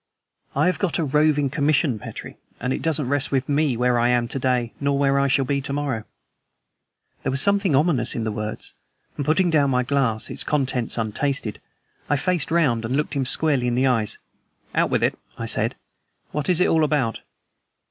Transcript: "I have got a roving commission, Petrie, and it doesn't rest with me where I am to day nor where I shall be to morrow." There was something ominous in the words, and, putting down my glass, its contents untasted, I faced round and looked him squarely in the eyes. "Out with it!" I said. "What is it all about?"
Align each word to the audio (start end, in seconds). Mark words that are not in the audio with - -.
"I 0.55 0.65
have 0.65 0.79
got 0.79 0.97
a 0.97 1.03
roving 1.03 1.51
commission, 1.51 1.99
Petrie, 1.99 2.37
and 2.59 2.73
it 2.73 2.81
doesn't 2.81 3.07
rest 3.07 3.31
with 3.31 3.47
me 3.47 3.77
where 3.77 3.99
I 3.99 4.09
am 4.09 4.27
to 4.29 4.39
day 4.39 4.73
nor 4.79 4.97
where 4.97 5.19
I 5.19 5.27
shall 5.27 5.45
be 5.45 5.61
to 5.61 5.73
morrow." 5.73 6.05
There 7.21 7.29
was 7.31 7.39
something 7.39 7.75
ominous 7.75 8.15
in 8.15 8.23
the 8.23 8.31
words, 8.31 8.73
and, 9.15 9.23
putting 9.23 9.51
down 9.51 9.69
my 9.69 9.83
glass, 9.83 10.31
its 10.31 10.43
contents 10.43 10.97
untasted, 10.97 11.61
I 12.09 12.15
faced 12.15 12.49
round 12.49 12.83
and 12.83 12.97
looked 12.97 13.13
him 13.13 13.27
squarely 13.27 13.67
in 13.67 13.75
the 13.75 13.85
eyes. 13.85 14.17
"Out 14.73 14.89
with 14.89 15.03
it!" 15.03 15.19
I 15.37 15.45
said. 15.45 15.75
"What 16.31 16.49
is 16.49 16.59
it 16.61 16.67
all 16.67 16.83
about?" 16.83 17.19